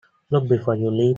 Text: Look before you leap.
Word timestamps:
Look 0.31 0.47
before 0.47 0.75
you 0.75 0.89
leap. 0.89 1.01